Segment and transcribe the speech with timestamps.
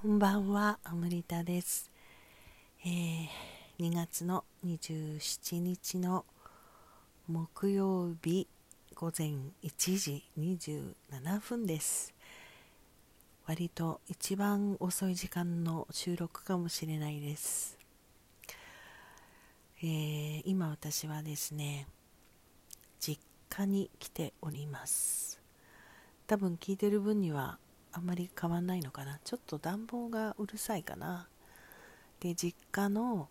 [0.00, 1.90] こんばんは、アムリタです。
[2.84, 3.28] えー、
[3.80, 6.24] 2月の27日の
[7.26, 8.46] 木曜日
[8.94, 9.30] 午前
[9.64, 12.14] 1時27分です。
[13.44, 17.76] 割と一番遅い時間の収録かもしれないです。
[19.82, 21.88] えー、今私はですね、
[23.00, 25.40] 実家に来ております。
[26.28, 27.58] 多分聞いてる分には
[27.98, 29.18] あんまり変わんないのかな。
[29.24, 31.26] ちょっと暖房がうるさいかな。
[32.20, 33.28] で実家の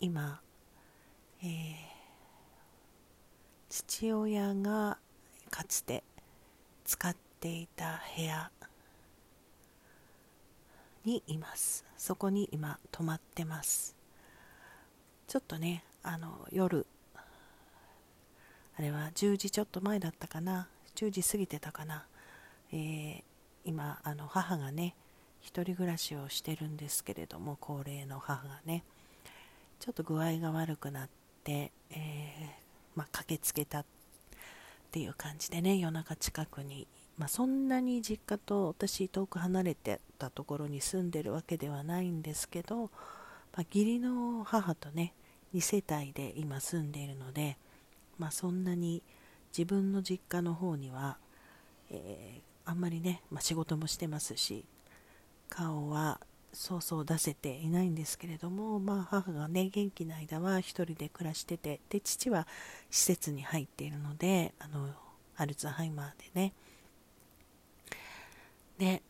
[0.00, 0.40] 今、
[1.40, 1.48] えー、
[3.68, 4.98] 父親が
[5.50, 6.02] かつて
[6.84, 8.50] 使っていた部屋
[11.04, 11.84] にいます。
[11.96, 13.94] そこに今泊まってます。
[15.28, 16.88] ちょっとねあの夜
[18.76, 20.66] あれは10時ちょっと前だったかな。
[20.96, 22.04] 10時過ぎてたかな、
[22.72, 23.22] えー、
[23.64, 24.94] 今あの母がね
[25.40, 28.84] 一人暮らしをしてるんですけれども高齢の母がね。
[29.82, 31.08] ちょっと具合が悪くなっ
[31.42, 31.98] て、えー、
[32.94, 33.84] まあ、駆けつけたっ
[34.92, 36.86] ていう感じでね夜中近くに、
[37.18, 42.88] まあ、そんなに実家と私遠く離れてたところに住んでるわけではないんですけど、ま
[43.56, 45.14] あ、義理の母とね
[45.52, 47.58] 2世帯で今住んでいるので、
[48.20, 49.02] ま、そんなに
[49.50, 51.18] 自分の実家の方には、
[51.90, 54.64] えーあんまりね、まあ、仕事もしてますし
[55.50, 56.20] 顔は
[56.54, 62.46] そうそう出せていないんですけれども、まあ、母がね元気な間は1人で暮らしててで父は
[62.90, 64.88] 施設に入っているのであの
[65.36, 66.52] アルツハイマーでね。
[68.78, 69.02] で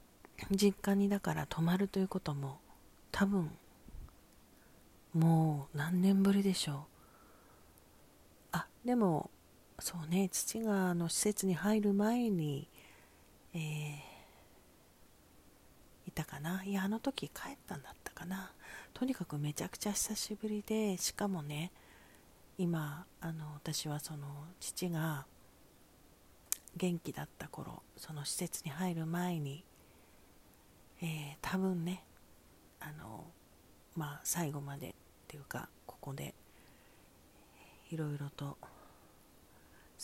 [0.50, 2.58] 実家にだから泊まるということも
[3.12, 3.48] 多分
[5.14, 6.76] もう何年ぶりでしょう。
[8.52, 9.30] あでも
[9.78, 12.68] そうね父があの施設に入る前に
[13.54, 13.98] えー、
[16.06, 16.64] いたかな？
[16.64, 18.52] いやあの時帰ったんだったかな？
[18.94, 21.72] とにかくめちゃくちゃ久しぶりでしかもね
[22.58, 24.26] 今あの私はその
[24.60, 25.26] 父が
[26.76, 29.64] 元気だった頃その施設に入る前に、
[31.02, 31.08] えー、
[31.42, 32.04] 多分ね
[32.80, 33.24] あの
[33.96, 34.92] まあ最後までっ
[35.28, 36.34] ていうかここで
[37.90, 38.56] いろいろと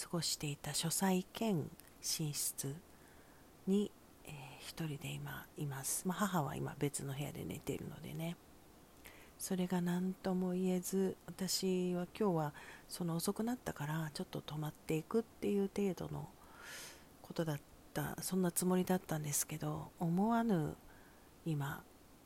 [0.00, 1.70] 過ごしていた書斎兼
[2.02, 2.74] 寝室
[3.68, 3.92] に、
[4.24, 8.36] えー、一人で今います、まあ、母は今別の部屋で寝ているのでね。
[9.38, 12.52] それが何とも言えず私は今日は
[12.88, 16.28] その遅くなったからちょっと泊まっていくっていう程度の
[17.22, 17.60] ことだっ
[17.94, 18.16] た。
[18.20, 20.76] そんなつもりだったんですけど思わぬ
[21.46, 21.82] 今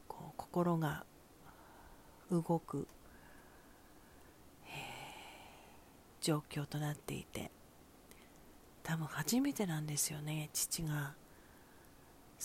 [0.08, 1.04] こう心が
[2.30, 2.86] 動く、
[6.20, 7.50] 状況となっていて。
[8.82, 11.14] 多分初めてなんですよね父が。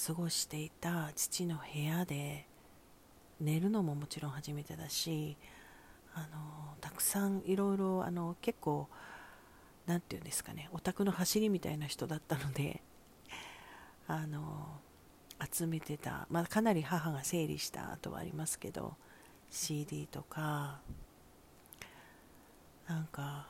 [0.06, 2.46] 過ごしていた父の部屋で
[3.42, 5.38] 寝るのももちろん初めてだし
[6.14, 8.88] あのたくさんいろいろあの結構
[9.88, 12.82] 何て言うんですかねオタクの走りみたいな人だったので
[14.08, 14.80] あの
[15.52, 18.96] 集めてた、まあ、かなり母が整理した後はありますけど
[19.50, 20.82] CD とか
[22.88, 23.48] なんか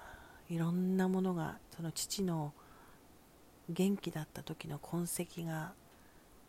[0.50, 2.53] いろんなものがその父の
[3.69, 5.74] 元気だった時の痕跡が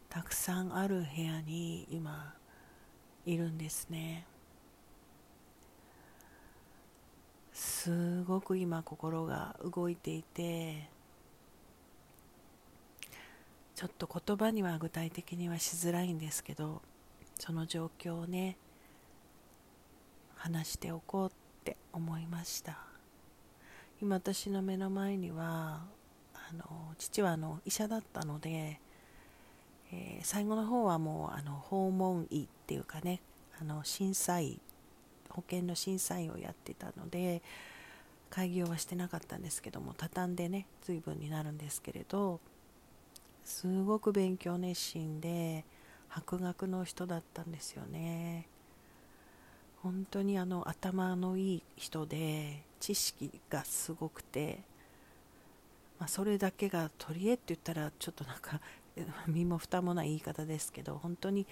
[0.09, 2.35] たくさんある部屋に今
[3.27, 4.27] いるんですね。
[7.53, 10.89] すごく今心が動いていて
[13.75, 16.83] ちょっと言葉には具体的にはしづらいんですけど
[17.39, 18.57] その状況をね
[20.37, 21.31] 話しておこうっ
[21.65, 22.79] て思いました。
[24.01, 25.83] 今私の目の前には
[26.35, 28.81] あの父はあの医者だったので
[29.93, 33.21] えー、最後の方はもうあの訪問医っていうかね
[33.61, 34.61] あの審査医
[35.31, 37.43] 保険の審査員をやってたので
[38.31, 42.41] 開業はしてなかったんですけども畳んでね随分になるんですけれど
[43.45, 45.65] すごく勉強熱心で
[46.09, 48.47] 博学の人だったんですよね。
[49.83, 54.61] 本当にあの頭のいい人で知識がすごくて、
[55.99, 58.61] まあ、それだけが取り柄って言ったらちょっとなんか
[59.27, 61.47] 身も蓋もない言い方ですけど本当に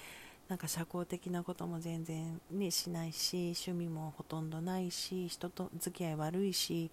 [0.49, 6.91] なんか社交的なことも全然、ね、しないし趣味もほとんどないし人と付き合い悪いし、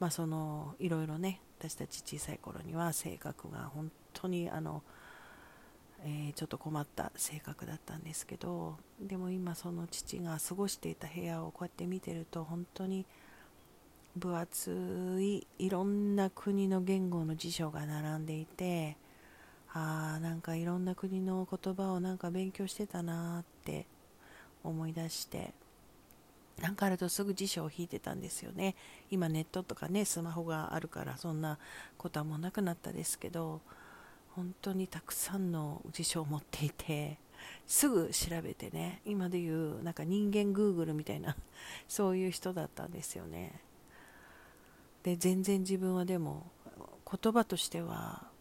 [0.00, 4.82] まあ、そのいろいろね私たち小さい頃には性格が本当にあの、
[6.04, 13.04] えー、ちょっと困った性格だったんですけどでも今その父が過ごしていた部屋をこうやって見てると本当に
[14.16, 18.96] 分厚いいろんな国の言語の辞書が並んでいて
[19.78, 23.86] あなんかいろんな国の言葉をなんか勉強してたなって
[24.64, 25.52] 思い出して
[26.62, 28.74] なんかあるとすぐ辞書を引いてたんですよね。
[29.10, 31.58] 今ネットとかねスマホがあるからそんな
[31.98, 33.60] ことはもうなくなったですけど
[34.34, 37.18] 本当にたくさんの辞書を持っていて
[37.66, 41.36] すぐ調べてね今で言うなんか人間グーグルみたいな
[41.86, 43.60] そういう人だったんですよね。
[45.02, 46.46] で全然自分はでも
[47.22, 48.34] 言葉としては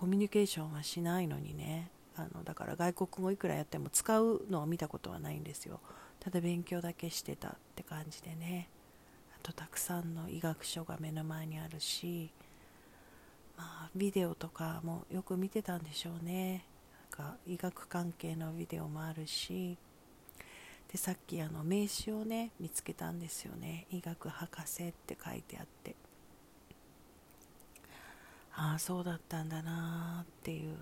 [0.00, 1.90] コミュニケーションはしないのにね。
[2.16, 5.78] あのだから外国語いくらやっても使うのを見たことはないんですよ。
[6.20, 8.70] ただ勉強だけしてたって感じでね。
[9.36, 12.30] あとたくさんの医学書が目の前にあるし
[13.58, 16.64] まあビデオとかもよく見てたんでしょうね。
[17.18, 19.76] なんか医学関係のビデオもあるし。
[20.90, 23.86] でさっきあの名刺をね見つけたんですよね。
[23.90, 25.94] 医学博士って書いてあって。
[28.80, 30.74] そうだったんだなっていう。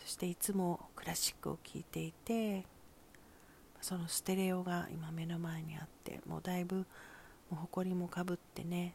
[0.00, 2.64] そしていつもクラシックを聴いていて
[3.80, 6.84] そのステレオが今目の前にあってもうだいぶも
[7.52, 8.94] う埃もかぶってね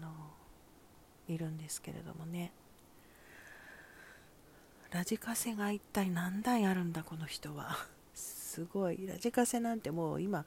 [0.00, 0.10] あの
[1.28, 2.52] いるんですけれどもね。
[4.90, 7.76] ラジカセが一体何台あるんだこの人は。
[8.14, 9.06] すごい。
[9.06, 10.46] ラジカセなんてもう今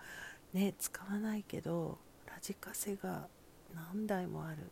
[0.53, 3.27] ね使わないけどラジカセが
[3.75, 4.71] 何台もある。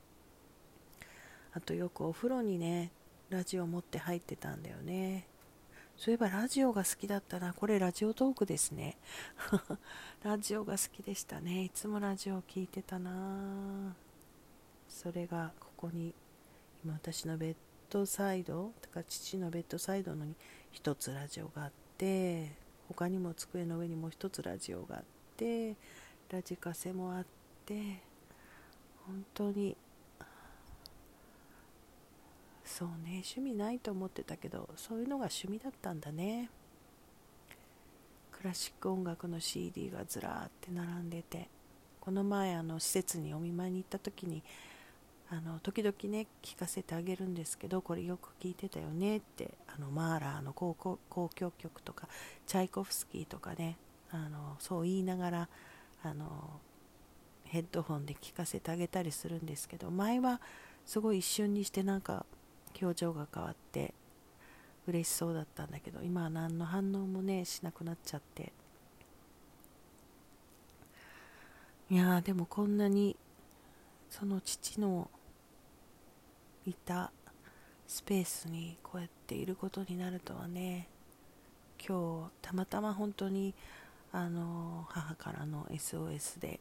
[1.53, 2.91] あとよくお風呂にね
[3.29, 5.27] ラジオ持って入ってたんだよね。
[5.97, 7.53] そういえばラジオが好きだったな。
[7.53, 8.97] これラジオトークですね。
[10.23, 11.65] ラジオが好きでしたね。
[11.65, 13.95] いつもラジオを聞いてたな。
[14.87, 16.15] それがここに
[16.83, 17.55] 今私のベッ
[17.89, 20.35] ドサイドとか父のベッドサイドのに
[20.71, 22.55] 一つラジオがあって
[22.87, 25.03] 他にも机の上にもう一つラジオがあっ
[25.35, 25.75] て
[26.29, 27.25] ラジカセもあっ
[27.65, 28.01] て
[29.05, 29.75] 本当に
[32.79, 36.49] そうね趣味ないと思ってたけどそういうのが趣味だったんだね。
[38.31, 41.49] クラシック音楽の CD がずらーって並んでて
[41.99, 44.41] この前あの施設にお見舞いに行った時に
[45.29, 52.07] あの時々ね聞かせてあげるんですけどこれよく聞いてたよねってあのマーラーの交響曲とか
[52.47, 53.75] チャイコフスキーとかね
[54.09, 55.49] あのそう言いながら
[56.01, 56.61] あの
[57.43, 60.39] ヘッドホンで聞かせてあげたりするんですけど前は
[60.85, 62.25] すごい一瞬にしてなんか
[62.81, 63.93] 表情が変わって
[64.87, 68.51] 嬉しそうだったんだけど今は何の反応もねしなくなっちゃって。
[71.91, 73.17] いやでもこんなに
[74.11, 75.09] その父の
[76.67, 77.11] いた
[77.87, 80.87] スペースにこうやっていることになるとはね
[81.83, 83.55] 今日たまたま本当に
[84.11, 86.59] あの母からの SOS で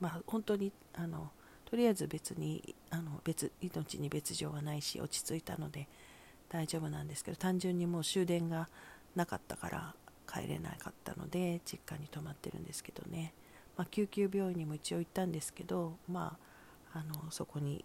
[0.00, 1.30] まあ本当にあの
[1.68, 5.86] とりあえず別にあの別命に別状はないし落ち着いたので
[6.48, 8.70] 大丈夫なんですけど単純にもう終電が
[9.14, 9.94] なかったから
[10.26, 13.34] 帰れなかったので実家に泊まってるんですけどね、
[13.76, 16.38] まあ、救急病院にも一応行ったんですけど、ま
[16.94, 17.84] あ、あのそこに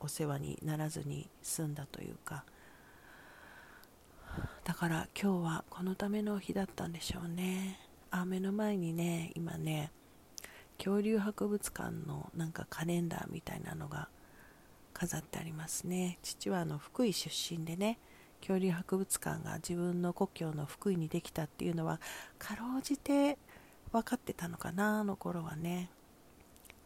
[0.00, 2.44] お世話にならずに済んだというか。
[4.64, 7.78] だから今日はこのための日だったんでしょうね。
[8.10, 9.92] あ目の前にね今ね
[10.78, 14.08] 恐竜博物館のなんかカレンダーみたいなのが
[14.92, 16.18] 飾ってありますね。
[16.22, 17.98] 父はあの福井出身でね
[18.40, 22.00] 恐竜博物館が自分の故郷の福井にできたっていうのは
[22.38, 23.38] かろうじて
[23.92, 25.90] 分かってたのかなあの頃はね。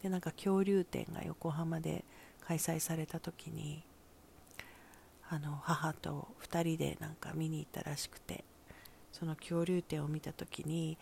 [0.01, 2.05] でなんか恐竜展が横浜で
[2.41, 3.83] 開催された時に
[5.29, 8.43] あの母と2人でなんか見に行ったらしくて
[9.11, 10.97] その恐竜展を見た時に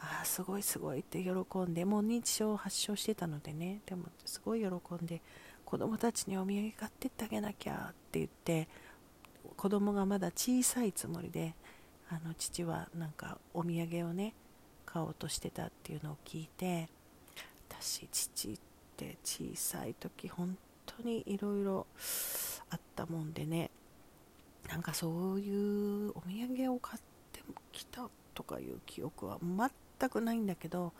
[0.00, 3.80] ああすごいすごいって喜んでもう認知症を発症してたのでね。
[3.86, 5.20] でもすごい喜んで
[5.64, 8.68] 子供たちにお土産買ってってあげなきゃって言って
[9.56, 11.54] 子供がまだ小さいつもりで
[12.08, 14.34] あの父はなんかお土産をね
[14.84, 16.88] 買おうとしてたっていうのを聞いて
[17.68, 18.58] 私父っ
[18.96, 21.86] て小さい時本当にいろいろ
[22.70, 23.70] あったもんでね
[24.68, 27.02] なんかそういうお土産を買っ
[27.32, 27.40] て
[27.70, 29.38] きたとかいう記憶は
[30.00, 30.92] 全くないんだけど、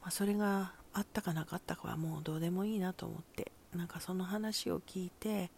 [0.00, 5.50] まあ、それがあったかなかったかはもうどうでもいいなと思ってなんかその話を聞いて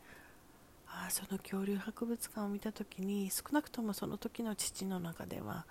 [0.89, 5.65] ああその恐竜博物館を見た時に少なくともその時の父の中では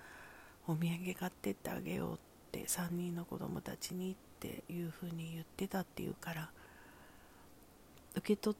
[0.67, 2.17] お土産買ってってあげようっ
[2.51, 6.49] て3人の子供たちにっていう風に言ってたっていうから
[8.15, 8.57] 受け取っ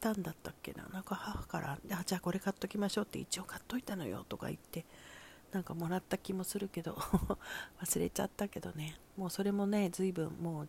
[0.00, 0.84] たんだったっけな。
[0.92, 4.84] なんか母からあじゃあこれ買っときましょうって一応買っといたのよとか言って
[5.54, 6.94] なんかもらった気もするけど
[7.80, 8.98] 忘れちゃったけどね。
[9.16, 10.66] もうそれもね随分もう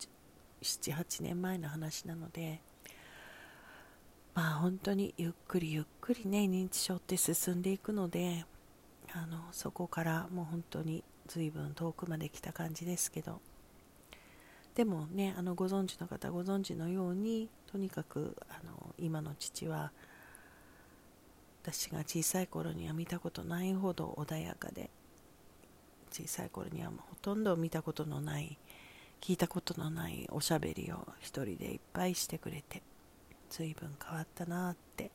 [0.62, 2.62] 78年前の話なので
[4.36, 8.46] まあ本当にゆっくりゆっくりね認知症って進んでいくので
[9.12, 13.42] あのそこからもう本当に随分遠くまで来た感じですけど。
[14.76, 19.94] でもねあのご存知の方ご存知のようにとにかくあの今の父は
[21.68, 24.92] 私が小さい頃には見たことないほど穏やかで
[26.12, 28.60] 小さい頃にはもうほとんど見たことのない
[29.20, 32.84] 聞いたことのないおしゃべりを一人でいっぱいしてくれて
[33.50, 35.10] 随分変わったなって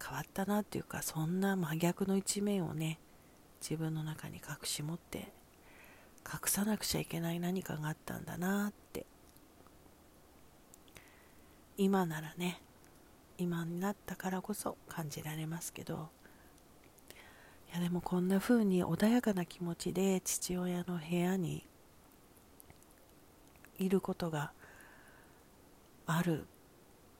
[0.00, 3.00] 変わったなっていうかそんな真逆の一面をね
[3.60, 5.32] 自分の中に隠し持って
[6.32, 9.04] 隠さなくちゃいけない何かがあったんだなって。
[11.76, 12.60] 今ならね
[13.40, 16.10] 今になったからこそ感じられますけど。
[17.70, 21.64] いやでもこんな風に穏やかな気持ちで父親の部屋に
[23.78, 24.50] いることが
[26.06, 26.44] あるっ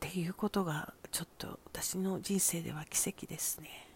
[0.00, 3.86] ていうことがちょっと私の人生では奇跡ですね。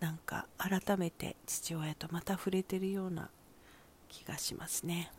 [0.00, 3.30] なんか改めて父親とまた触れてるような
[4.08, 5.12] 気がしますね。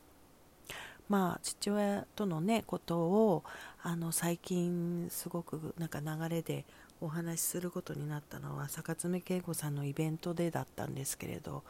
[1.10, 3.44] まあ父親とのねことを
[3.82, 6.66] あの最近すごくなんか流れで
[7.00, 11.64] お話しすることになったのは坂爪慶吾さんのイベントでだったんですけれど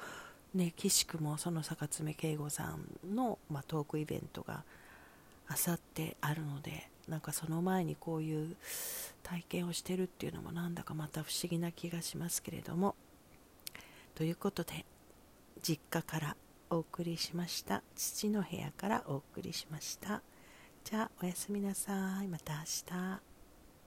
[0.54, 4.64] ね、岸くもその坂爪慶吾さんの、まあ、トークイベントが
[5.48, 8.56] あさってあるのでなんかその前にこういう
[9.24, 12.96] 体験をしてるっていうのもなんだかまた不思議な気がしますけれども。
[14.16, 14.84] ということで
[15.62, 16.36] 実家から
[16.70, 17.84] お送りしました。
[17.96, 20.22] 父の部屋からお送りしました。
[20.84, 22.28] じゃあおやすみなさい。
[22.28, 22.60] また明
[23.22, 23.27] 日。